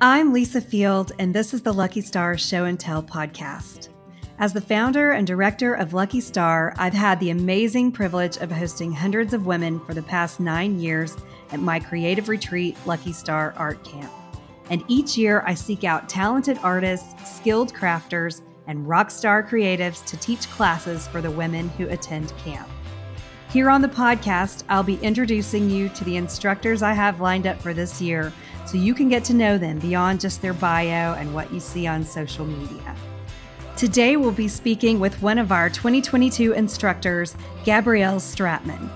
[0.00, 3.88] I'm Lisa Field, and this is the Lucky Star Show and Tell podcast.
[4.38, 8.92] As the founder and director of Lucky Star, I've had the amazing privilege of hosting
[8.92, 11.16] hundreds of women for the past nine years
[11.50, 14.12] at my creative retreat, Lucky Star Art Camp.
[14.70, 20.16] And each year, I seek out talented artists, skilled crafters, and rock star creatives to
[20.18, 22.68] teach classes for the women who attend camp.
[23.50, 27.60] Here on the podcast, I'll be introducing you to the instructors I have lined up
[27.60, 28.32] for this year
[28.68, 31.86] so you can get to know them beyond just their bio and what you see
[31.86, 32.94] on social media.
[33.78, 37.34] Today, we'll be speaking with one of our 2022 instructors,
[37.64, 38.90] Gabrielle Stratmann.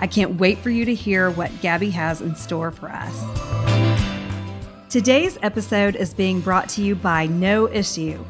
[0.00, 3.22] I can't wait for you to hear what Gabby has in store for us.
[4.88, 8.24] Today's episode is being brought to you by No Issue.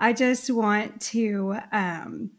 [0.00, 2.30] I just want to um,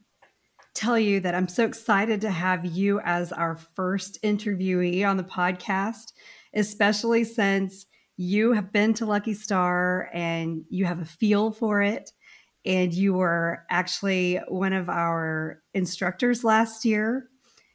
[0.73, 5.25] tell you that I'm so excited to have you as our first interviewee on the
[5.25, 6.13] podcast,
[6.55, 7.85] especially since
[8.15, 12.11] you have been to Lucky Star and you have a feel for it.
[12.65, 17.27] And you were actually one of our instructors last year.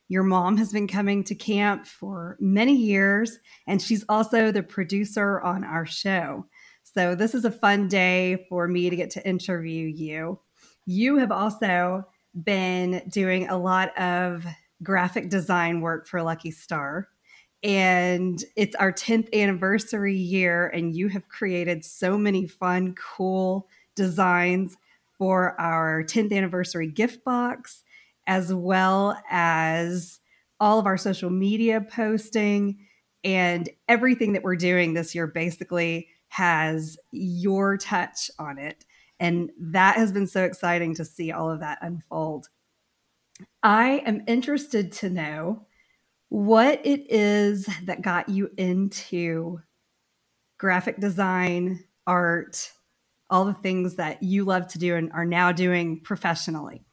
[0.08, 5.40] Your mom has been coming to camp for many years, and she's also the producer
[5.40, 6.46] on our show.
[6.94, 10.38] So this is a fun day for me to get to interview you.
[10.86, 12.06] You have also
[12.40, 14.46] been doing a lot of
[14.80, 17.08] graphic design work for Lucky Star.
[17.64, 24.76] And it's our 10th anniversary year, and you have created so many fun, cool designs
[25.18, 27.82] for our 10th anniversary gift box,
[28.26, 30.20] as well as
[30.60, 32.86] all of our social media posting
[33.24, 38.84] and everything that we're doing this year basically has your touch on it.
[39.20, 42.48] And that has been so exciting to see all of that unfold.
[43.62, 45.66] I am interested to know
[46.30, 49.60] what it is that got you into
[50.58, 52.72] graphic design, art,
[53.30, 56.84] all the things that you love to do and are now doing professionally.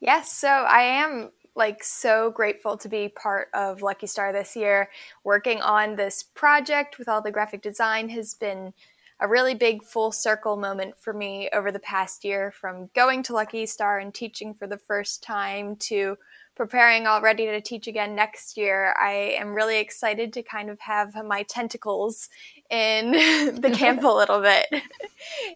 [0.00, 4.90] Yes, so I am like so grateful to be part of Lucky Star this year.
[5.24, 8.74] Working on this project with all the graphic design has been
[9.18, 13.32] a really big full circle moment for me over the past year from going to
[13.32, 16.18] Lucky Star and teaching for the first time to
[16.54, 18.94] preparing already to teach again next year.
[18.98, 22.30] I am really excited to kind of have my tentacles
[22.70, 23.12] in
[23.60, 24.66] the camp a little bit.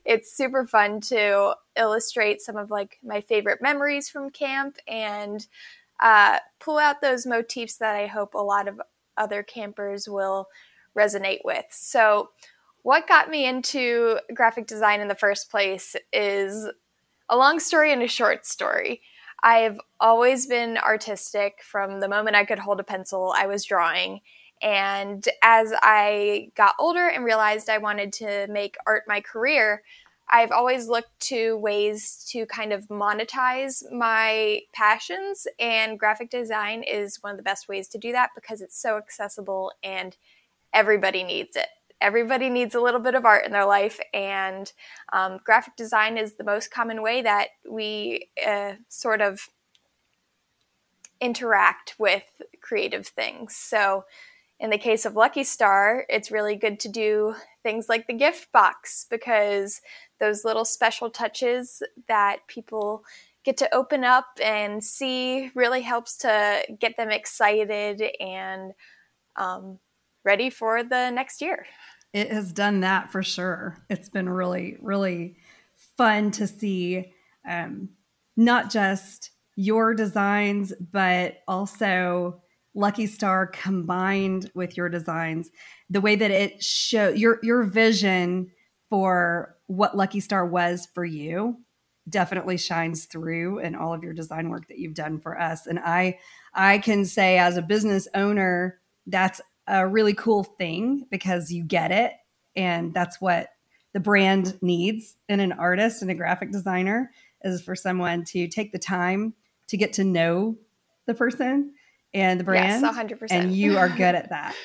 [0.05, 5.47] it's super fun to illustrate some of like my favorite memories from camp and
[6.01, 8.81] uh, pull out those motifs that I hope a lot of
[9.17, 10.49] other campers will
[10.97, 11.67] resonate with.
[11.71, 12.31] So,
[12.83, 16.67] what got me into graphic design in the first place is
[17.29, 19.03] a long story and a short story.
[19.43, 24.21] I've always been artistic from the moment I could hold a pencil, I was drawing.
[24.63, 29.83] And as I got older and realized I wanted to make art my career,
[30.31, 37.19] I've always looked to ways to kind of monetize my passions, and graphic design is
[37.21, 40.17] one of the best ways to do that because it's so accessible and
[40.73, 41.67] everybody needs it.
[42.01, 44.73] Everybody needs a little bit of art in their life, and
[45.13, 49.49] um, graphic design is the most common way that we uh, sort of
[51.21, 52.25] interact with
[52.61, 53.55] creative things.
[53.57, 54.05] So,
[54.59, 58.53] in the case of Lucky Star, it's really good to do things like the gift
[58.53, 59.81] box because
[60.21, 63.05] those little special touches that people
[63.45, 68.73] get to open up and see really helps to get them excited and
[69.37, 69.79] um,
[70.25, 71.67] ready for the next year.
[72.13, 73.79] It has done that for sure.
[73.89, 75.37] It's been really, really
[75.97, 77.13] fun to see
[77.49, 77.91] um,
[78.37, 82.43] not just your designs, but also
[82.75, 85.51] Lucky Star combined with your designs,
[85.89, 88.51] the way that it show your your vision
[88.91, 91.57] for what Lucky Star was for you
[92.09, 95.67] definitely shines through in all of your design work that you've done for us.
[95.67, 96.19] And I
[96.53, 101.93] I can say as a business owner, that's a really cool thing because you get
[101.93, 102.13] it
[102.57, 103.51] and that's what
[103.93, 107.13] the brand needs in an artist and a graphic designer
[107.45, 109.35] is for someone to take the time
[109.69, 110.57] to get to know
[111.07, 111.73] the person
[112.13, 112.83] and the brand.
[112.83, 113.27] Yes, 100%.
[113.31, 114.55] And you are good at that.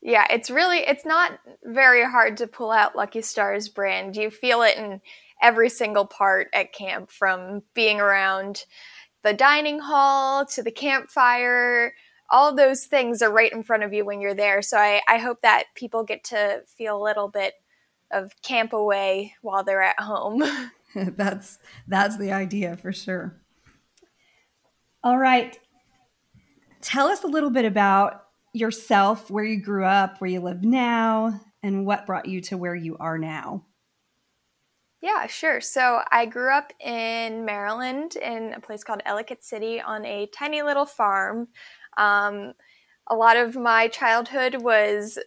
[0.00, 4.16] yeah, it's really it's not very hard to pull out Lucky Star's brand.
[4.16, 5.00] You feel it in
[5.42, 8.64] every single part at camp from being around
[9.22, 11.94] the dining hall to the campfire.
[12.30, 14.62] All those things are right in front of you when you're there.
[14.62, 17.54] So I, I hope that people get to feel a little bit
[18.10, 20.42] of camp away while they're at home.
[20.94, 23.36] That's that's the idea for sure.
[25.04, 25.58] All right.
[26.80, 31.40] Tell us a little bit about yourself where you grew up where you live now
[31.62, 33.64] and what brought you to where you are now
[35.00, 35.60] yeah, sure.
[35.60, 40.62] So I grew up in Maryland in a place called Ellicott City on a tiny
[40.62, 41.48] little farm.
[41.96, 42.54] Um,
[43.06, 45.18] a lot of my childhood was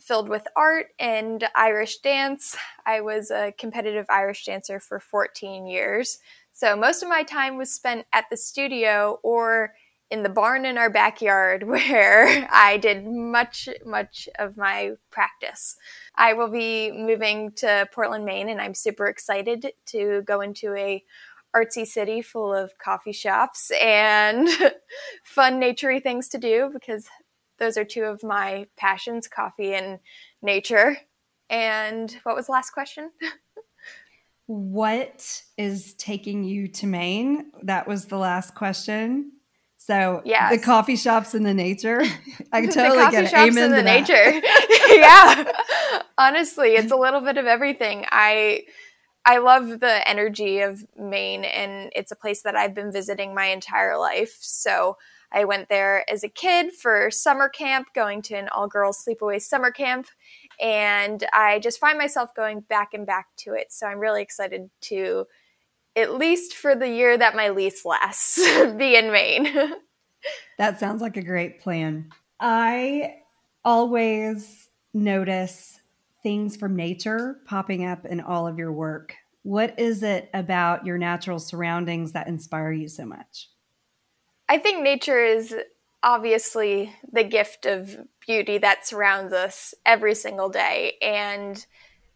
[0.00, 2.56] filled with art and Irish dance.
[2.86, 6.18] I was a competitive Irish dancer for 14 years.
[6.52, 9.74] So most of my time was spent at the studio or
[10.10, 15.76] in the barn in our backyard where I did much, much of my practice.
[16.16, 21.02] I will be moving to Portland, Maine, and I'm super excited to go into a
[21.54, 24.48] artsy city full of coffee shops and
[25.24, 27.06] fun naturey things to do because
[27.58, 30.00] those are two of my passions coffee and
[30.42, 30.96] nature.
[31.48, 33.10] And what was the last question?
[34.46, 37.50] What is taking you to maine?
[37.62, 39.32] That was the last question
[39.86, 42.02] so yeah, the coffee shops and the nature.
[42.50, 43.34] I can totally get it.
[43.34, 44.14] Amen the nature.
[44.88, 45.52] yeah.
[46.16, 48.06] Honestly, it's a little bit of everything.
[48.10, 48.62] I
[49.26, 53.44] I love the energy of Maine and it's a place that I've been visiting my
[53.46, 54.38] entire life.
[54.40, 54.96] So
[55.30, 59.42] I went there as a kid for summer camp, going to an all girls sleepaway
[59.42, 60.06] summer camp,
[60.62, 63.70] and I just find myself going back and back to it.
[63.70, 65.26] So I'm really excited to
[65.96, 68.38] at least for the year that my lease lasts,
[68.76, 69.48] be in Maine.
[70.58, 72.10] that sounds like a great plan.
[72.40, 73.16] I
[73.64, 75.80] always notice
[76.22, 79.14] things from nature popping up in all of your work.
[79.42, 83.50] What is it about your natural surroundings that inspire you so much?
[84.48, 85.54] I think nature is
[86.02, 90.94] obviously the gift of beauty that surrounds us every single day.
[91.00, 91.64] And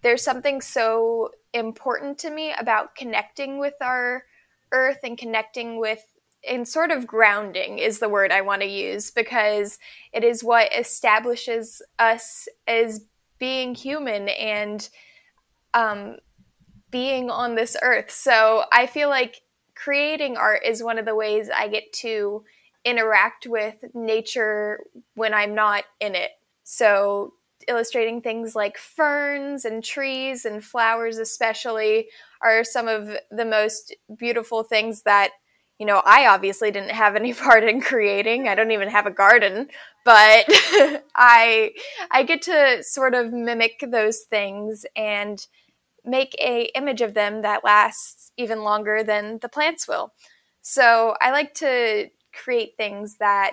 [0.03, 4.25] there's something so important to me about connecting with our
[4.73, 6.05] earth and connecting with
[6.47, 9.79] and sort of grounding is the word I want to use because
[10.13, 13.05] it is what establishes us as
[13.39, 14.89] being human and
[15.75, 16.17] um,
[16.91, 18.11] being on this earth.
[18.11, 19.43] So I feel like
[19.75, 22.45] creating art is one of the ways I get to
[22.85, 24.85] interact with nature
[25.15, 26.31] when I'm not in it.
[26.63, 27.35] So
[27.69, 32.09] illustrating things like ferns and trees and flowers, especially,
[32.43, 35.31] are some of the most beautiful things that
[35.79, 38.49] you know i obviously didn't have any part in creating.
[38.49, 39.69] I don't even have a garden
[40.05, 40.45] but
[41.15, 41.73] i
[42.11, 45.47] i get to sort of mimic those things and
[46.05, 50.13] make a image of them that lasts even longer than the plants will.
[50.63, 53.53] So i like to create things that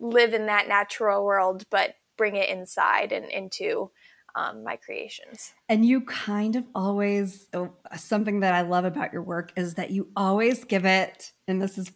[0.00, 3.90] live in that natural world but bring it inside and into
[4.36, 5.52] um, my creations.
[5.68, 9.90] And you kind of always, oh, something that I love about your work is that
[9.90, 11.90] you always give it, and this is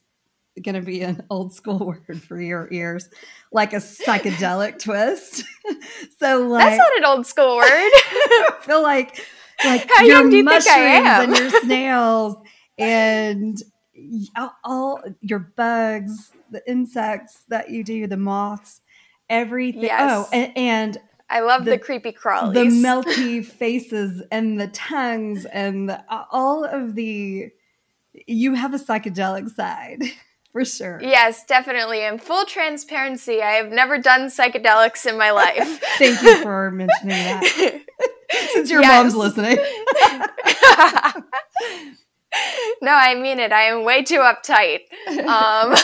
[0.65, 1.79] going to be an old school
[2.09, 3.09] word for your ears,
[3.53, 5.45] like a psychedelic twist.
[6.19, 7.69] so, like, that's not an old school word.
[7.69, 9.25] I feel like,
[9.65, 12.37] like How your you mushrooms and your snails
[12.79, 13.63] and
[14.65, 18.81] all your bugs, the insects that you do, the moths
[19.29, 19.85] everything.
[19.85, 20.11] Oh, yes.
[20.13, 22.55] Oh, and, and I love the, the, creepy crawlies.
[22.55, 27.51] The melty faces and the tongues and the, all of the.
[28.27, 30.03] You have a psychedelic side
[30.53, 31.01] for sure.
[31.03, 32.03] Yes, definitely.
[32.03, 35.81] In full transparency, I have never done psychedelics in my life.
[35.99, 37.83] Thank you for mentioning that.
[38.53, 38.91] Since your yes.
[38.91, 39.57] mom's listening.
[42.81, 43.53] no, I mean it.
[43.53, 44.81] I am way too uptight.
[45.27, 45.75] Um,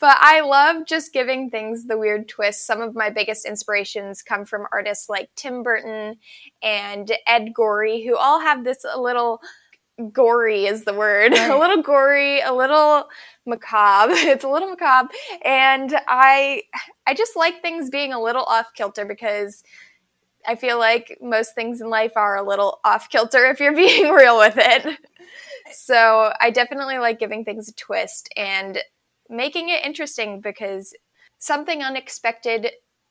[0.00, 2.66] but I love just giving things the weird twist.
[2.66, 6.16] Some of my biggest inspirations come from artists like Tim Burton
[6.62, 9.40] and Ed Gorey, who all have this a little
[10.12, 11.32] gory is the word.
[11.38, 11.50] Right.
[11.50, 13.08] a little gory, a little
[13.46, 14.12] macabre.
[14.16, 15.10] It's a little macabre,
[15.44, 16.62] and I
[17.06, 19.62] I just like things being a little off kilter because
[20.46, 24.10] I feel like most things in life are a little off kilter if you're being
[24.12, 24.98] real with it.
[25.72, 28.78] So I definitely like giving things a twist and
[29.28, 30.94] making it interesting because
[31.38, 32.70] something unexpected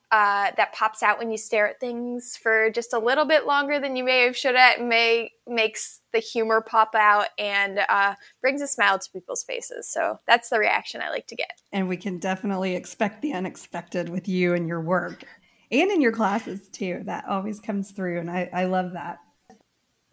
[0.10, 3.78] uh, that pops out when you stare at things for just a little bit longer
[3.80, 8.62] than you may have should at may makes the humor pop out and uh, brings
[8.62, 9.90] a smile to people's faces.
[9.90, 11.52] So that's the reaction I like to get.
[11.74, 15.26] And we can definitely expect the unexpected with you and your work
[15.72, 17.02] and in your classes too.
[17.04, 19.20] That always comes through, and I, I love that.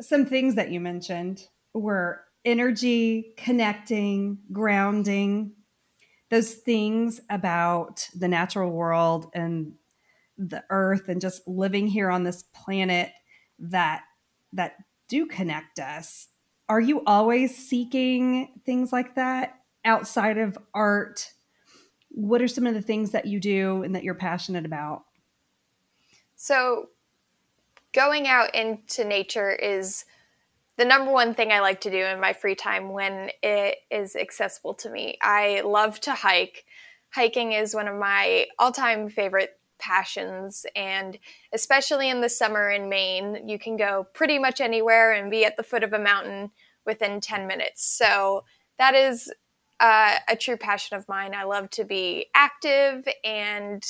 [0.00, 5.52] Some things that you mentioned were energy, connecting, grounding,
[6.34, 9.74] those things about the natural world and
[10.36, 13.12] the earth and just living here on this planet
[13.60, 14.02] that
[14.52, 14.74] that
[15.08, 16.26] do connect us.
[16.68, 21.30] Are you always seeking things like that outside of art?
[22.08, 25.02] What are some of the things that you do and that you're passionate about?
[26.34, 26.88] So
[27.92, 30.04] going out into nature is
[30.76, 34.16] the number one thing I like to do in my free time when it is
[34.16, 35.18] accessible to me.
[35.22, 36.64] I love to hike.
[37.14, 41.18] Hiking is one of my all time favorite passions, and
[41.52, 45.56] especially in the summer in Maine, you can go pretty much anywhere and be at
[45.56, 46.50] the foot of a mountain
[46.86, 47.84] within 10 minutes.
[47.84, 48.44] So
[48.78, 49.32] that is
[49.80, 51.34] uh, a true passion of mine.
[51.34, 53.84] I love to be active and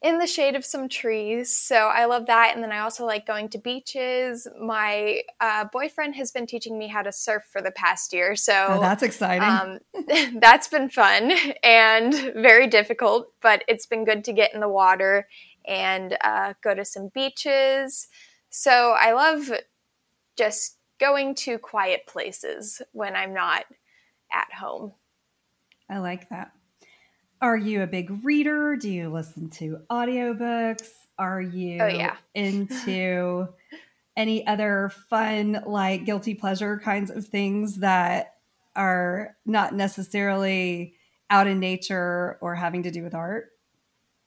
[0.00, 1.56] in the shade of some trees.
[1.56, 2.52] So I love that.
[2.54, 4.46] And then I also like going to beaches.
[4.60, 8.36] My uh, boyfriend has been teaching me how to surf for the past year.
[8.36, 9.42] So oh, that's exciting.
[9.42, 9.78] Um,
[10.40, 11.32] that's been fun
[11.64, 15.26] and very difficult, but it's been good to get in the water
[15.66, 18.06] and uh, go to some beaches.
[18.50, 19.50] So I love
[20.36, 23.64] just going to quiet places when I'm not
[24.32, 24.92] at home.
[25.90, 26.52] I like that.
[27.40, 28.74] Are you a big reader?
[28.76, 30.88] Do you listen to audiobooks?
[31.18, 32.16] Are oh, you oh, yeah.
[32.34, 33.48] into
[34.16, 38.34] any other fun, like guilty pleasure kinds of things that
[38.74, 40.94] are not necessarily
[41.30, 43.52] out in nature or having to do with art?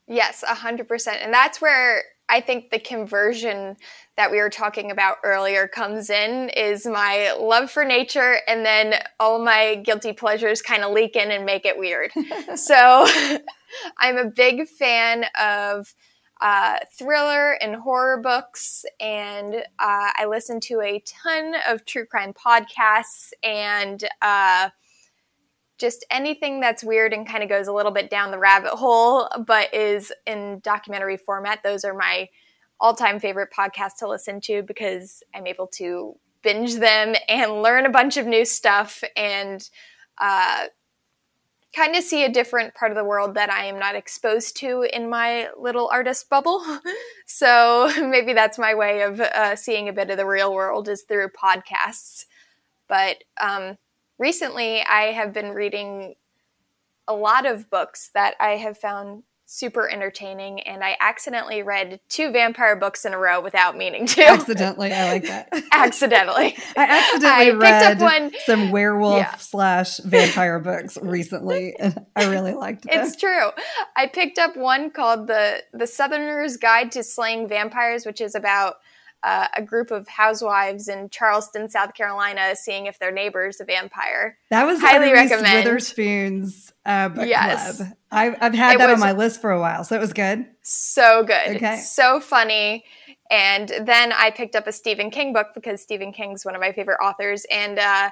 [0.08, 1.08] Yes, 100%.
[1.22, 3.76] And that's where I think the conversion
[4.16, 8.96] that we were talking about earlier comes in is my love for nature and then
[9.20, 12.12] all my guilty pleasures kind of leak in and make it weird.
[12.56, 13.06] so
[14.00, 15.94] I'm a big fan of
[16.40, 19.62] uh, thriller and horror books, and uh,
[20.18, 24.70] I listen to a ton of true crime podcasts and uh,
[25.82, 29.28] just anything that's weird and kind of goes a little bit down the rabbit hole,
[29.46, 31.64] but is in documentary format.
[31.64, 32.30] Those are my
[32.80, 37.86] all time favorite podcasts to listen to because I'm able to binge them and learn
[37.86, 39.68] a bunch of new stuff and
[40.18, 40.66] uh,
[41.76, 44.88] kind of see a different part of the world that I am not exposed to
[44.92, 46.64] in my little artist bubble.
[47.26, 51.04] so maybe that's my way of uh, seeing a bit of the real world is
[51.04, 52.26] through podcasts.
[52.88, 53.78] But um,
[54.22, 56.14] recently I have been reading
[57.08, 62.32] a lot of books that I have found super entertaining and I accidentally read two
[62.32, 64.26] vampire books in a row without meaning to.
[64.26, 65.50] Accidentally, I like that.
[65.74, 66.56] accidentally.
[66.78, 69.36] I accidentally I read one, some werewolf yeah.
[69.38, 72.92] slash vampire books recently and I really liked it.
[72.94, 73.50] It's true.
[73.98, 78.76] I picked up one called the The Southerner's Guide to Slaying Vampires, which is about
[79.24, 84.38] uh, a group of housewives in Charleston, South Carolina, seeing if their neighbor's a vampire.
[84.50, 87.78] That was highly recommend Witherspoon's uh, book yes.
[87.78, 87.90] club.
[88.12, 90.46] I, have had it that on my list for a while, so it was good.
[90.64, 91.78] So good, okay.
[91.78, 92.84] so funny.
[93.30, 96.72] And then I picked up a Stephen King book because Stephen King's one of my
[96.72, 98.10] favorite authors, and uh,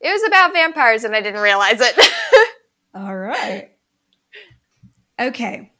[0.00, 1.98] it was about vampires, and I didn't realize it.
[2.94, 3.72] All right.
[5.20, 5.72] Okay.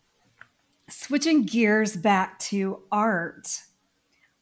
[0.88, 3.62] Switching gears back to art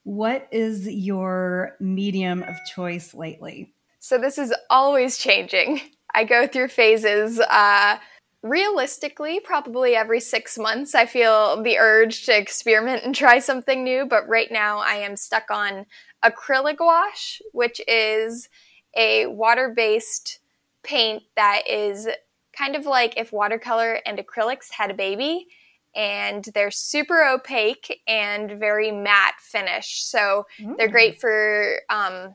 [0.04, 3.74] what is your medium of choice lately?
[4.00, 5.80] So, this is always changing.
[6.14, 7.38] I go through phases.
[7.38, 7.98] Uh,
[8.42, 14.06] realistically, probably every six months, I feel the urge to experiment and try something new.
[14.06, 15.86] But right now, I am stuck on
[16.24, 18.48] acrylic gouache, which is
[18.96, 20.40] a water based
[20.82, 22.08] paint that is
[22.56, 25.46] kind of like if watercolor and acrylics had a baby
[25.94, 30.02] and they're super opaque and very matte finish.
[30.04, 30.76] So mm.
[30.76, 32.34] they're great for um,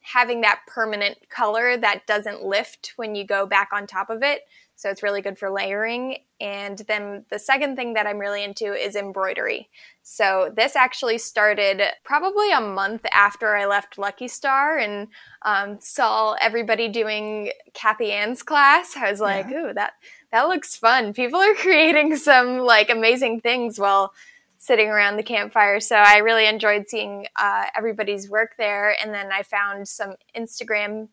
[0.00, 4.42] having that permanent color that doesn't lift when you go back on top of it.
[4.76, 6.18] So it's really good for layering.
[6.40, 9.70] And then the second thing that I'm really into is embroidery.
[10.02, 15.08] So this actually started probably a month after I left Lucky Star and
[15.42, 18.96] um, saw everybody doing Kathy Ann's class.
[18.96, 19.58] I was like, yeah.
[19.58, 19.92] ooh, that
[20.34, 21.12] that looks fun.
[21.12, 24.12] People are creating some like amazing things while
[24.58, 25.78] sitting around the campfire.
[25.78, 28.96] So I really enjoyed seeing uh, everybody's work there.
[29.00, 31.08] And then I found some Instagram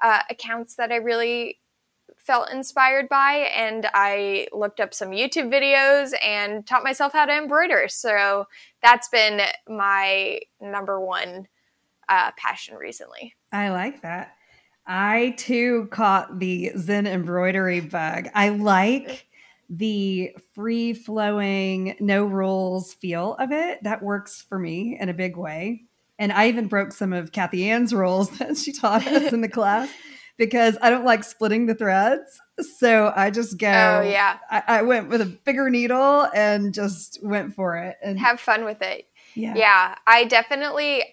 [0.00, 1.58] uh, accounts that I really
[2.16, 7.36] felt inspired by and I looked up some YouTube videos and taught myself how to
[7.36, 7.88] embroider.
[7.88, 8.46] So
[8.82, 11.48] that's been my number one
[12.08, 13.34] uh, passion recently.
[13.52, 14.36] I like that.
[14.86, 18.28] I too caught the Zen embroidery bug.
[18.34, 19.26] I like
[19.68, 23.82] the free flowing, no rules feel of it.
[23.84, 25.84] That works for me in a big way.
[26.18, 29.48] And I even broke some of Kathy Ann's rules that she taught us in the
[29.50, 29.88] class
[30.36, 32.40] because I don't like splitting the threads.
[32.78, 33.68] So I just go.
[33.68, 34.38] Oh yeah.
[34.50, 38.64] I, I, went with a bigger needle and just went for it and have fun
[38.64, 39.06] with it.
[39.34, 39.54] Yeah.
[39.54, 39.94] Yeah.
[40.06, 41.04] I definitely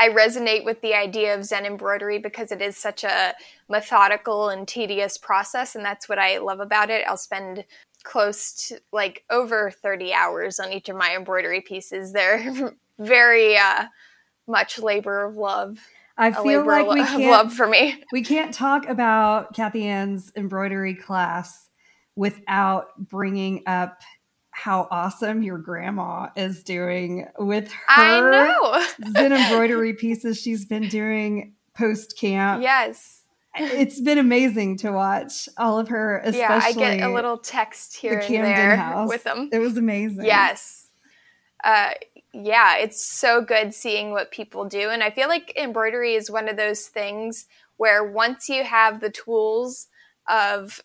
[0.00, 3.34] I resonate with the idea of Zen embroidery because it is such a
[3.68, 7.04] methodical and tedious process, and that's what I love about it.
[7.06, 7.66] I'll spend
[8.02, 12.14] close to like over 30 hours on each of my embroidery pieces.
[12.14, 13.84] They're very uh,
[14.48, 15.78] much labor of love.
[16.16, 18.02] I feel like we can't, love for me.
[18.12, 21.68] We can't talk about Kathy Ann's embroidery class
[22.16, 24.00] without bringing up
[24.50, 32.18] how awesome your grandma is doing with her Zen embroidery pieces she's been doing post
[32.18, 32.62] camp.
[32.62, 33.22] Yes.
[33.56, 36.38] It's been amazing to watch all of her, especially.
[36.38, 39.08] Yeah, I get a little text here the and there house.
[39.08, 39.48] with them.
[39.52, 40.24] It was amazing.
[40.24, 40.88] Yes.
[41.64, 41.90] Uh,
[42.32, 44.88] yeah, it's so good seeing what people do.
[44.88, 49.10] And I feel like embroidery is one of those things where once you have the
[49.10, 49.88] tools
[50.28, 50.80] of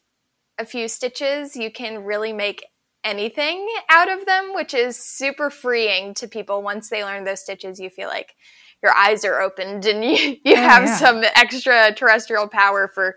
[0.57, 2.65] a few stitches, you can really make
[3.05, 6.61] anything out of them, which is super freeing to people.
[6.61, 8.35] Once they learn those stitches, you feel like
[8.83, 10.97] your eyes are opened and you, you oh, have yeah.
[10.97, 13.15] some extraterrestrial power for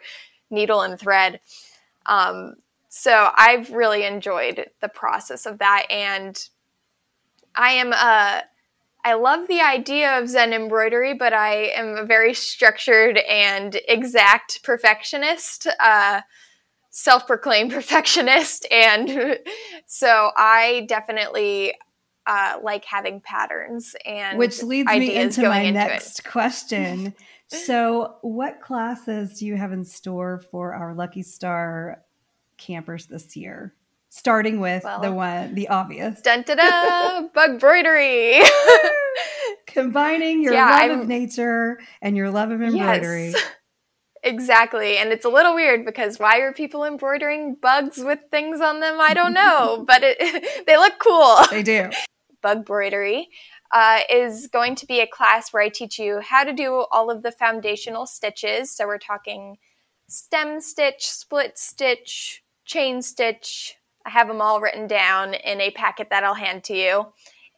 [0.50, 1.40] needle and thread.
[2.06, 2.54] Um,
[2.88, 5.86] so I've really enjoyed the process of that.
[5.90, 6.38] And
[7.54, 8.44] I am a.
[9.04, 14.62] I love the idea of Zen embroidery, but I am a very structured and exact
[14.64, 16.22] perfectionist, uh,
[16.98, 18.66] self proclaimed perfectionist.
[18.70, 19.38] And
[19.86, 21.74] so I definitely
[22.26, 26.24] uh, like having patterns and which leads me into my into next it.
[26.24, 27.14] question.
[27.50, 32.02] So, what classes do you have in store for our Lucky Star
[32.58, 33.72] campers this year?
[34.10, 36.20] starting with well, the one, the obvious.
[36.20, 38.42] Dun da da, bug broidery.
[39.66, 43.30] Combining your yeah, love I'm, of nature and your love of embroidery.
[43.30, 43.50] Yes,
[44.28, 44.98] exactly.
[44.98, 49.00] And it's a little weird because why are people embroidering bugs with things on them?
[49.00, 51.36] I don't know, but it, they look cool.
[51.50, 51.90] They do.
[52.42, 53.26] Bug broidery.
[53.70, 57.10] Uh, is going to be a class where I teach you how to do all
[57.10, 58.70] of the foundational stitches.
[58.70, 59.58] So we're talking
[60.08, 63.76] stem stitch, split stitch, chain stitch,
[64.08, 67.08] I have them all written down in a packet that I'll hand to you.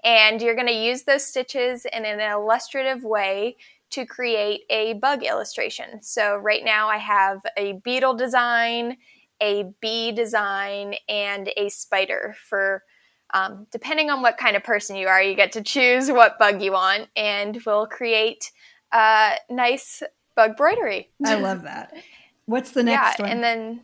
[0.03, 3.57] And you're going to use those stitches in an illustrative way
[3.91, 6.03] to create a bug illustration.
[6.03, 8.97] So right now I have a beetle design,
[9.41, 12.83] a bee design, and a spider for
[13.33, 16.61] um, depending on what kind of person you are, you get to choose what bug
[16.61, 18.51] you want, and we'll create
[18.93, 20.03] a nice
[20.35, 21.07] bug broidery.
[21.25, 21.95] I love that.
[22.47, 23.31] What's the next yeah, one?
[23.31, 23.81] And then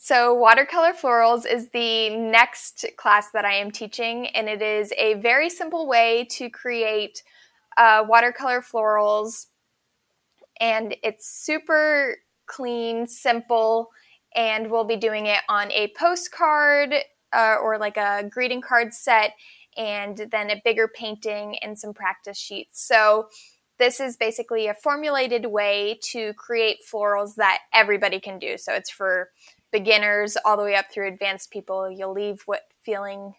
[0.00, 5.14] so, watercolor florals is the next class that I am teaching, and it is a
[5.14, 7.22] very simple way to create
[7.78, 9.46] uh, watercolor florals.
[10.60, 13.88] And it's super clean, simple,
[14.34, 16.94] and we'll be doing it on a postcard
[17.32, 19.32] uh, or like a greeting card set,
[19.76, 22.86] and then a bigger painting and some practice sheets.
[22.86, 23.28] So,
[23.78, 28.58] this is basically a formulated way to create florals that everybody can do.
[28.58, 29.30] So, it's for
[29.70, 33.34] beginners all the way up through advanced people, you'll leave what feeling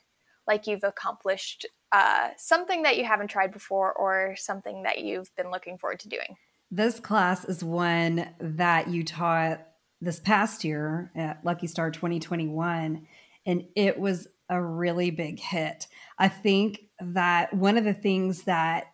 [0.47, 5.51] like you've accomplished uh, something that you haven't tried before or something that you've been
[5.51, 6.37] looking forward to doing.
[6.71, 9.65] This class is one that you taught
[10.01, 13.07] this past year at Lucky Star 2021,
[13.45, 15.87] and it was a really big hit.
[16.17, 18.93] I think that one of the things that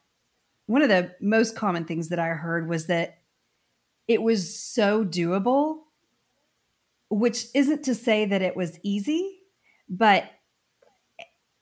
[0.68, 3.20] one of the most common things that I heard was that
[4.08, 5.80] it was so doable
[7.10, 9.40] which isn't to say that it was easy,
[9.88, 10.26] but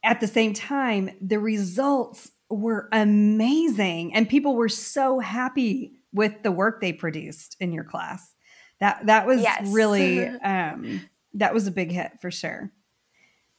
[0.04, 6.52] at the same time, the results were amazing and people were so happy with the
[6.52, 8.36] work they produced in your class.
[8.80, 9.68] That that was yes.
[9.68, 11.02] really um,
[11.34, 12.72] that was a big hit for sure.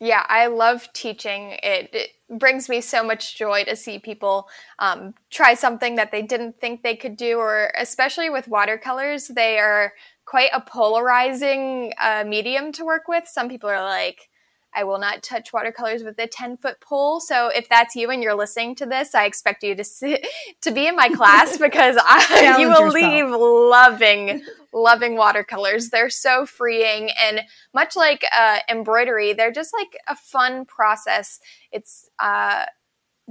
[0.00, 1.56] Yeah, I love teaching.
[1.62, 6.22] It, it, brings me so much joy to see people um, try something that they
[6.22, 9.92] didn't think they could do, or especially with watercolors, they are
[10.24, 13.28] quite a polarizing uh, medium to work with.
[13.28, 14.30] Some people are like,
[14.74, 17.20] I will not touch watercolors with a 10 foot pole.
[17.20, 20.26] So if that's you and you're listening to this, I expect you to sit,
[20.62, 22.94] to be in my class because I, you will yourself.
[22.94, 25.90] leave loving, loving watercolors.
[25.90, 27.10] They're so freeing.
[27.22, 31.40] And much like uh, embroidery, they're just like a fun process.
[31.72, 32.64] It's uh,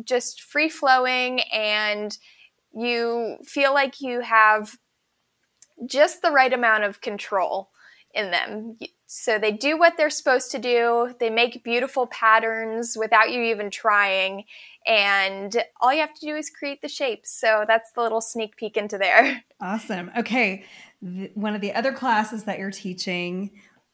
[0.03, 2.17] just free flowing and
[2.73, 4.77] you feel like you have
[5.86, 7.69] just the right amount of control
[8.13, 8.77] in them.
[9.15, 11.13] So they do what they're supposed to do.
[11.19, 14.45] They make beautiful patterns without you even trying.
[14.88, 17.30] And all you have to do is create the shapes.
[17.30, 19.43] So that's the little sneak peek into there.
[19.62, 20.12] Awesome.
[20.17, 20.65] Okay.
[21.36, 23.52] one of the other classes that you're teaching,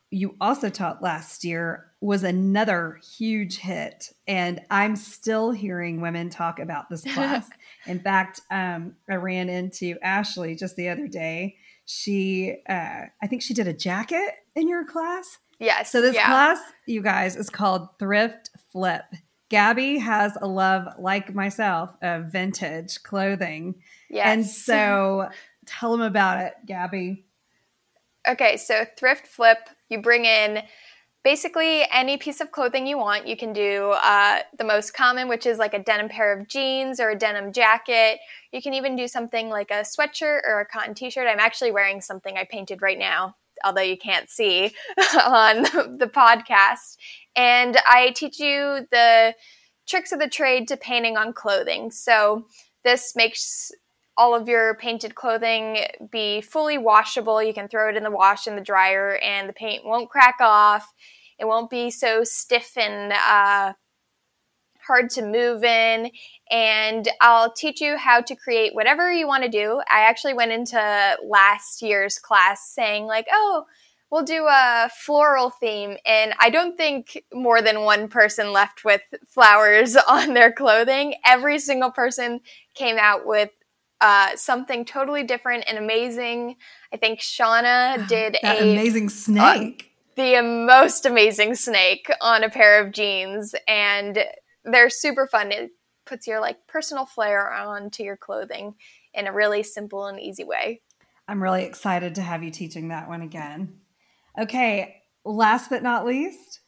[0.10, 4.12] you also taught last year, was another huge hit.
[4.28, 7.48] And I'm still hearing women talk about this class.
[7.86, 11.58] In fact, um, I ran into Ashley just the other day
[11.90, 16.28] she uh, i think she did a jacket in your class yes so this yeah.
[16.28, 19.06] class you guys is called thrift flip
[19.50, 23.74] gabby has a love like myself of vintage clothing
[24.08, 24.28] yes.
[24.28, 25.28] and so
[25.66, 27.26] tell them about it gabby
[28.28, 29.58] okay so thrift flip
[29.90, 30.62] you bring in
[31.24, 33.28] basically any piece of clothing you want.
[33.28, 37.00] You can do uh, the most common, which is like a denim pair of jeans
[37.00, 38.20] or a denim jacket.
[38.52, 41.28] You can even do something like a sweatshirt or a cotton t shirt.
[41.28, 44.74] I'm actually wearing something I painted right now, although you can't see
[45.26, 45.64] on
[45.98, 46.98] the podcast.
[47.36, 49.36] And I teach you the
[49.88, 51.92] tricks of the trade to painting on clothing.
[51.92, 52.46] So
[52.84, 53.72] this makes
[54.20, 57.42] all of your painted clothing be fully washable.
[57.42, 60.36] You can throw it in the wash in the dryer and the paint won't crack
[60.42, 60.94] off.
[61.40, 63.74] It won't be so stiff and uh,
[64.86, 66.12] hard to move in.
[66.52, 69.82] And I'll teach you how to create whatever you want to do.
[69.90, 73.64] I actually went into last year's class saying, like, oh,
[74.12, 75.96] we'll do a floral theme.
[76.06, 81.16] And I don't think more than one person left with flowers on their clothing.
[81.26, 82.42] Every single person
[82.76, 83.52] came out with
[84.02, 86.56] uh, something totally different and amazing.
[86.94, 89.92] I think Shauna did that a amazing snake.
[90.18, 94.20] Uh, the most amazing snake on a pair of jeans, and
[94.66, 95.52] they're super fun.
[95.52, 95.72] It
[96.06, 98.76] puts your like personal flair onto your clothing
[99.14, 100.82] in a really simple and easy way.
[101.28, 103.80] I'm really excited to have you teaching that one again.
[104.38, 106.62] Okay, last but not least,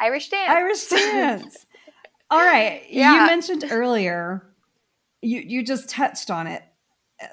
[0.00, 0.50] Irish dance.
[0.50, 1.66] Irish dance.
[2.30, 2.82] All right.
[2.90, 3.22] Yeah.
[3.22, 4.42] You mentioned earlier
[5.22, 6.62] you you just touched on it.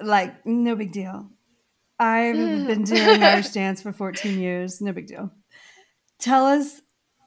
[0.00, 1.30] Like no big deal.
[1.98, 2.34] I've
[2.66, 4.80] been doing Irish dance for 14 years.
[4.80, 5.30] No big deal.
[6.18, 6.82] Tell us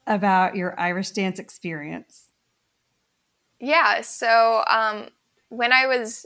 [0.06, 2.30] about your Irish dance experience.
[3.60, 4.02] Yeah.
[4.02, 5.08] So um,
[5.50, 6.26] when I was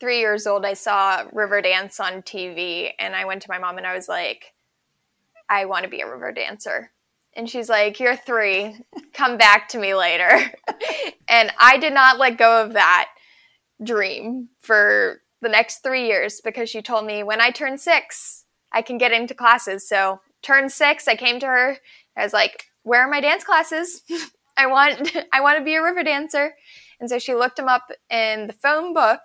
[0.00, 3.86] three years old, I saw Riverdance on TV, and I went to my mom and
[3.86, 4.52] I was like,
[5.48, 6.90] I want to be a river dancer.
[7.34, 8.76] And she's like, You're three.
[9.14, 10.52] Come back to me later.
[11.28, 13.08] and I did not let go of that
[13.82, 18.82] dream for the next three years because she told me when I turn six, I
[18.82, 19.88] can get into classes.
[19.88, 21.76] So, turn six, I came to her.
[22.16, 24.02] I was like, Where are my dance classes?
[24.56, 26.54] I want I want to be a river dancer.
[27.00, 29.20] And so she looked them up in the phone book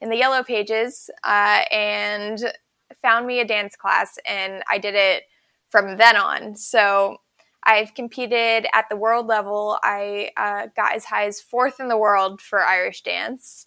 [0.00, 2.52] in the yellow pages uh, and
[3.00, 5.22] found me a dance class, and I did it
[5.68, 6.56] from then on.
[6.56, 7.18] So
[7.62, 9.78] I've competed at the world level.
[9.82, 13.66] I uh, got as high as fourth in the world for Irish dance.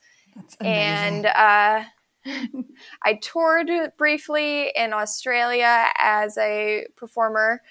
[0.60, 1.84] And uh,
[3.04, 7.62] I toured briefly in Australia as a performer,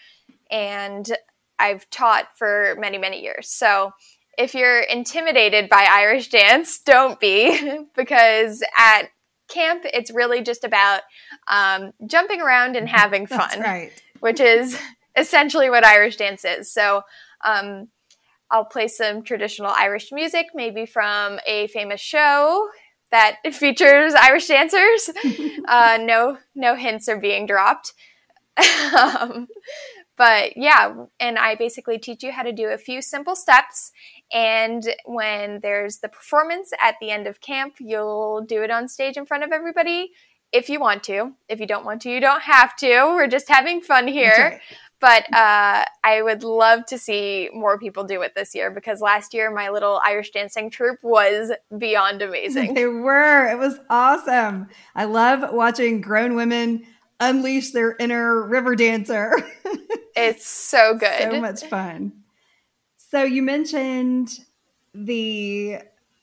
[0.51, 1.11] and
[1.59, 3.49] I've taught for many, many years.
[3.49, 3.93] So
[4.39, 9.09] if you're intimidated by Irish dance, don't be, because at
[9.49, 11.03] camp, it's really just about
[11.49, 13.93] um, jumping around and having fun, right.
[14.21, 14.79] which is
[15.17, 16.73] essentially what Irish dance is.
[16.73, 17.03] So,
[17.45, 17.89] um,
[18.53, 22.69] I'll play some traditional Irish music, maybe from a famous show
[23.11, 25.11] that features Irish dancers.
[25.69, 27.95] uh, no, no hints are being dropped.
[28.97, 29.49] um,
[30.19, 33.91] but yeah, and I basically teach you how to do a few simple steps.
[34.31, 39.17] And when there's the performance at the end of camp, you'll do it on stage
[39.17, 40.11] in front of everybody
[40.53, 41.33] if you want to.
[41.49, 42.89] If you don't want to, you don't have to.
[43.15, 44.61] We're just having fun here.
[45.03, 49.35] But uh, I would love to see more people do it this year because last
[49.35, 52.75] year my little Irish dancing troupe was beyond amazing.
[52.83, 53.51] They were.
[53.51, 54.69] It was awesome.
[54.95, 56.87] I love watching grown women
[57.19, 59.33] unleash their inner river dancer.
[60.17, 61.33] it's so good.
[61.33, 62.13] so much fun.
[62.97, 64.39] So you mentioned
[64.95, 65.79] the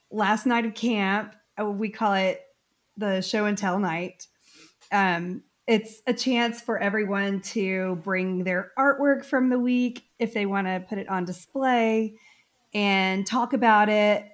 [0.10, 1.36] last night of camp.
[1.60, 2.42] Uh, we call it
[2.96, 4.28] the show and tell night.
[4.90, 10.48] Um, it's a chance for everyone to bring their artwork from the week if they
[10.48, 12.16] want to put it on display
[12.74, 14.26] and talk about it.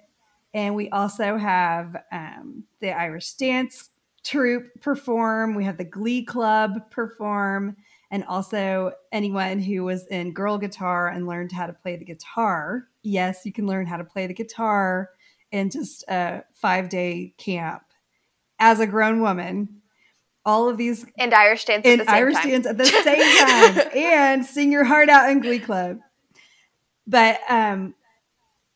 [0.54, 3.90] And we also have um, the Irish Dance
[4.24, 7.76] Troupe perform, we have the Glee Club perform,
[8.10, 12.88] and also anyone who was in Girl Guitar and learned how to play the guitar.
[13.02, 15.10] Yes, you can learn how to play the guitar
[15.52, 17.82] in just a five day camp
[18.58, 19.82] as a grown woman
[20.46, 22.48] all of these and Irish dance and Irish time.
[22.48, 25.98] dance at the same time and sing your heart out in Glee Club.
[27.06, 27.94] But um,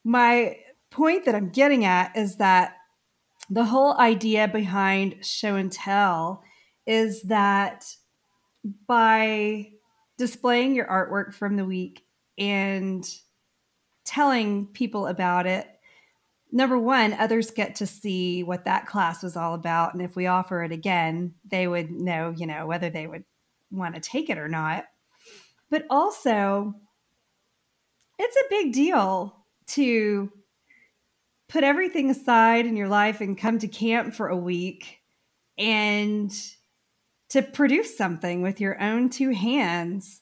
[0.04, 0.56] my
[0.90, 2.76] point that I'm getting at is that
[3.48, 6.42] the whole idea behind show and tell
[6.86, 7.84] is that
[8.86, 9.70] by
[10.18, 12.04] displaying your artwork from the week
[12.36, 13.08] and
[14.04, 15.69] telling people about it
[16.52, 19.94] number one, others get to see what that class was all about.
[19.94, 23.24] And if we offer it again, they would know, you know, whether they would
[23.70, 24.84] want to take it or not.
[25.70, 26.74] But also,
[28.18, 29.36] it's a big deal
[29.68, 30.32] to
[31.48, 34.98] put everything aside in your life and come to camp for a week
[35.58, 36.32] and
[37.28, 40.20] to produce something with your own two hands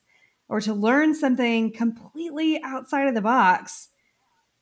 [0.49, 3.88] or to learn something completely outside of the box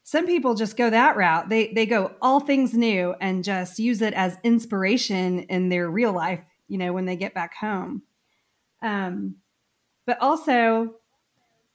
[0.07, 1.49] some people just go that route.
[1.49, 6.13] They they go all things new and just use it as inspiration in their real
[6.13, 6.39] life,
[6.69, 8.03] you know, when they get back home.
[8.81, 9.39] Um,
[10.07, 10.95] but also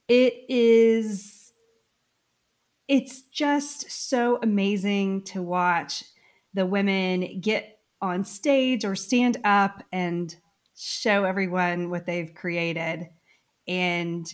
[0.08, 1.52] it is
[2.88, 6.02] it's just so amazing to watch
[6.54, 10.34] the women get on stage or stand up and
[10.74, 13.10] show everyone what they've created.
[13.68, 14.26] And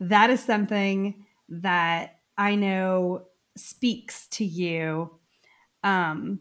[0.00, 5.12] that is something that I know speaks to you.
[5.84, 6.40] Um,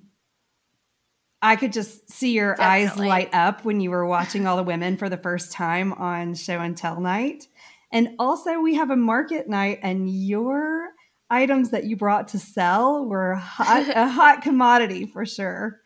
[1.43, 3.05] I could just see your Definitely.
[3.05, 6.33] eyes light up when you were watching all the women for the first time on
[6.33, 7.47] show and tell night.
[7.91, 10.89] And also, we have a market night, and your
[11.29, 15.81] items that you brought to sell were hot, a hot commodity for sure.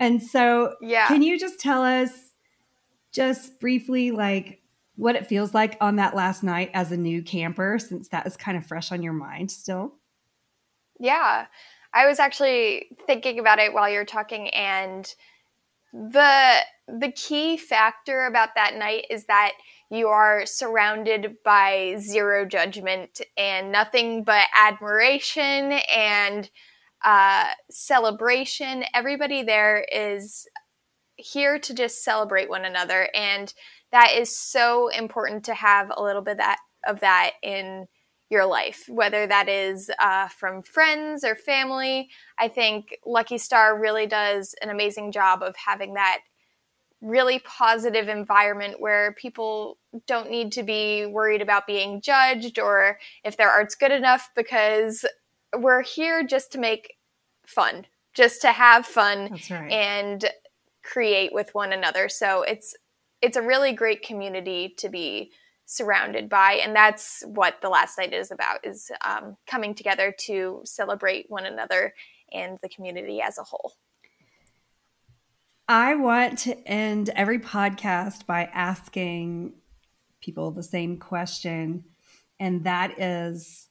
[0.00, 1.06] And so, yeah.
[1.06, 2.10] can you just tell us,
[3.12, 4.63] just briefly, like
[4.96, 8.36] what it feels like on that last night as a new camper, since that is
[8.36, 9.94] kind of fresh on your mind still?
[11.00, 11.46] Yeah.
[11.92, 15.12] I was actually thinking about it while you're talking and
[15.92, 16.56] the
[16.88, 19.52] the key factor about that night is that
[19.90, 26.50] you are surrounded by zero judgment and nothing but admiration and
[27.04, 28.84] uh, celebration.
[28.92, 30.48] Everybody there is
[31.16, 33.54] here to just celebrate one another, and
[33.94, 37.86] that is so important to have a little bit that, of that in
[38.28, 42.10] your life, whether that is uh, from friends or family.
[42.36, 46.18] I think Lucky Star really does an amazing job of having that
[47.02, 49.78] really positive environment where people
[50.08, 55.04] don't need to be worried about being judged or if their art's good enough because
[55.56, 56.94] we're here just to make
[57.46, 59.70] fun, just to have fun right.
[59.70, 60.24] and
[60.82, 62.08] create with one another.
[62.08, 62.74] So it's
[63.24, 65.32] it's a really great community to be
[65.64, 70.60] surrounded by and that's what the last night is about is um, coming together to
[70.64, 71.94] celebrate one another
[72.32, 73.72] and the community as a whole.
[75.66, 79.54] I want to end every podcast by asking
[80.20, 81.84] people the same question
[82.38, 83.70] and that is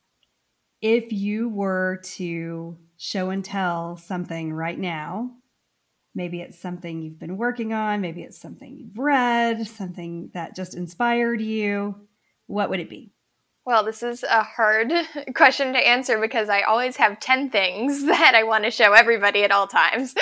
[0.81, 5.29] if you were to show and tell something right now
[6.15, 8.01] Maybe it's something you've been working on.
[8.01, 11.95] Maybe it's something you've read, something that just inspired you.
[12.47, 13.13] What would it be?
[13.65, 14.91] Well, this is a hard
[15.35, 19.43] question to answer because I always have 10 things that I want to show everybody
[19.43, 20.13] at all times.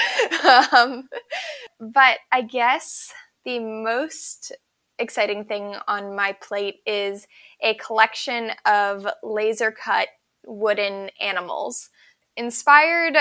[0.73, 1.09] um,
[1.79, 3.11] but I guess
[3.43, 4.51] the most
[4.99, 7.27] exciting thing on my plate is
[7.61, 10.07] a collection of laser cut
[10.45, 11.89] wooden animals
[12.37, 13.17] inspired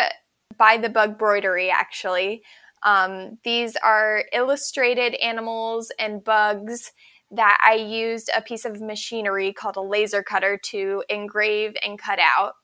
[0.59, 2.43] by the bug broidery, actually.
[2.83, 6.93] Um, these are illustrated animals and bugs
[7.31, 12.19] that I used a piece of machinery called a laser cutter to engrave and cut
[12.19, 12.55] out.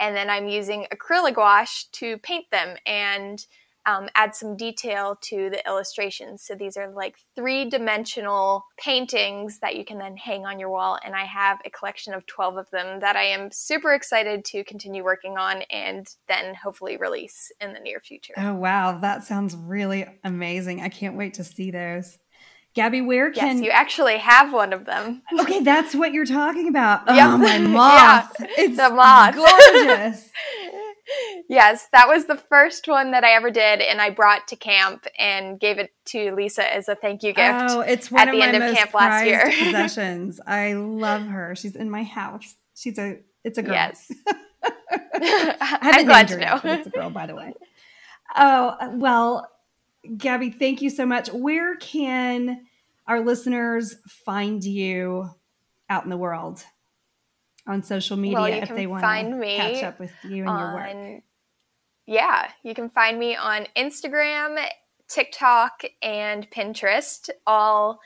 [0.00, 2.76] And then I'm using acrylic gouache to paint them.
[2.86, 3.44] And
[3.86, 6.42] um, add some detail to the illustrations.
[6.42, 10.98] So these are like three dimensional paintings that you can then hang on your wall.
[11.04, 14.64] And I have a collection of 12 of them that I am super excited to
[14.64, 18.34] continue working on and then hopefully release in the near future.
[18.36, 18.98] Oh, wow.
[18.98, 20.80] That sounds really amazing.
[20.80, 22.18] I can't wait to see those.
[22.74, 25.22] Gabby, where can yes, you actually have one of them?
[25.38, 27.02] Okay, that's what you're talking about.
[27.06, 27.16] Yep.
[27.24, 28.34] Oh, my moth!
[28.40, 30.30] yeah, it's the moth, gorgeous.
[31.48, 35.06] yes, that was the first one that I ever did, and I brought to camp
[35.18, 37.70] and gave it to Lisa as a thank you gift.
[37.70, 39.44] Oh, it's one at of the end of camp last year.
[39.58, 40.40] possessions.
[40.46, 41.54] I love her.
[41.54, 42.54] She's in my house.
[42.74, 43.18] She's a.
[43.42, 43.74] It's a girl.
[43.74, 44.10] Yes.
[45.14, 46.60] I'm glad to know.
[46.64, 47.54] It's a girl, by the way.
[48.36, 49.50] Oh well,
[50.16, 51.28] Gabby, thank you so much.
[51.30, 52.66] Where can
[53.06, 55.30] our listeners find you
[55.90, 56.64] out in the world
[57.66, 60.74] on social media well, if they want to catch up with you and on, your
[60.74, 61.22] work?
[62.06, 64.62] Yeah, you can find me on Instagram,
[65.08, 67.30] TikTok, and Pinterest.
[67.46, 68.00] All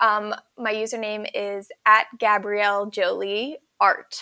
[0.00, 4.20] um, my username is at Gabrielle Jolie Art.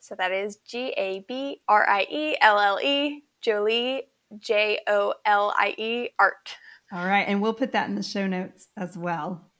[0.00, 4.02] So that is G A B R I E L L E Jolie
[4.38, 6.56] J O L I E Art.
[6.92, 7.26] All right.
[7.26, 9.50] And we'll put that in the show notes as well.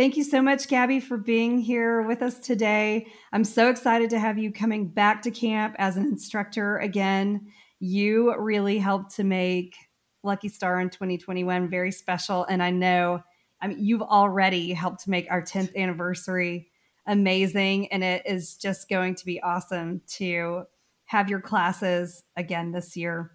[0.00, 3.08] Thank you so much, Gaby, for being here with us today.
[3.34, 7.52] I'm so excited to have you coming back to camp as an instructor again.
[7.80, 9.76] You really helped to make
[10.22, 12.46] Lucky Star in 2021 very special.
[12.46, 13.20] And I know
[13.60, 16.70] I mean, you've already helped to make our 10th anniversary
[17.06, 17.92] amazing.
[17.92, 20.62] And it is just going to be awesome to
[21.04, 23.32] have your classes again this year.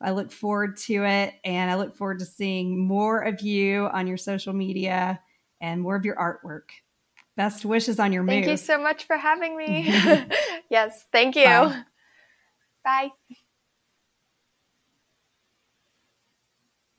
[0.00, 4.06] I look forward to it and I look forward to seeing more of you on
[4.06, 5.18] your social media
[5.60, 6.70] and more of your artwork.
[7.36, 8.32] Best wishes on your move.
[8.32, 9.86] Thank you so much for having me.
[10.70, 11.44] yes, thank you.
[11.44, 11.82] Bye.
[12.84, 13.36] Bye.